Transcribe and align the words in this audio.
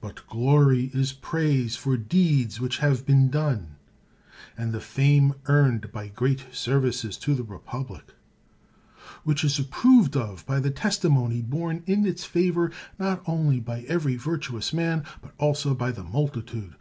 But 0.00 0.26
glory 0.26 0.90
is 0.92 1.12
praise 1.12 1.76
for 1.76 1.96
deeds 1.96 2.58
which 2.60 2.78
have 2.78 3.06
been 3.06 3.30
done, 3.30 3.76
and 4.58 4.72
the 4.72 4.80
fame 4.80 5.34
earned 5.46 5.92
by 5.92 6.08
great 6.08 6.44
services 6.50 7.16
to 7.18 7.36
the 7.36 7.44
republic; 7.44 8.14
which 9.22 9.44
is 9.44 9.60
approved 9.60 10.16
of 10.16 10.44
by 10.44 10.58
the 10.58 10.72
testimony 10.72 11.40
borne 11.40 11.84
in 11.86 12.04
its 12.04 12.24
favor, 12.24 12.72
not 12.98 13.22
only 13.28 13.60
by 13.60 13.82
every 13.82 14.16
virtuous 14.16 14.72
man, 14.72 15.04
but 15.22 15.34
also 15.38 15.72
by 15.72 15.92
the 15.92 16.02
multitude. 16.02 16.74